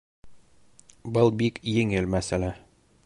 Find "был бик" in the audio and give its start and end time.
1.17-1.61